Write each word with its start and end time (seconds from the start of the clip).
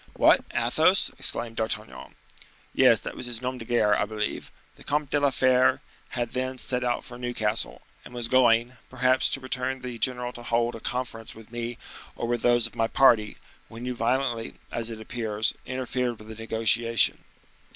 "What, 0.13 0.43
Athos!" 0.51 1.11
exclaimed 1.19 1.57
D'Artagnan. 1.57 2.15
"Yes, 2.73 3.01
that 3.01 3.15
was 3.15 3.27
his 3.27 3.39
nom 3.39 3.59
de 3.59 3.65
guerre, 3.65 3.95
I 3.95 4.05
believe. 4.05 4.49
The 4.75 4.83
Comte 4.83 5.11
de 5.11 5.19
la 5.19 5.29
Fere 5.29 5.79
had 6.17 6.31
then 6.31 6.57
set 6.57 6.83
out 6.83 7.05
for 7.05 7.19
Newcastle, 7.19 7.83
and 8.03 8.11
was 8.11 8.27
going, 8.27 8.77
perhaps, 8.89 9.29
to 9.29 9.39
bring 9.39 9.81
the 9.81 9.99
general 9.99 10.31
to 10.31 10.41
hold 10.41 10.73
a 10.73 10.79
conference 10.79 11.35
with 11.35 11.51
me 11.51 11.77
or 12.15 12.27
with 12.27 12.41
those 12.41 12.65
of 12.65 12.75
my 12.75 12.87
party, 12.87 13.37
when 13.67 13.85
you 13.85 13.93
violently, 13.93 14.55
as 14.71 14.89
it 14.89 14.99
appears, 14.99 15.53
interfered 15.67 16.17
with 16.17 16.29
the 16.29 16.33
negotiation." 16.35 17.19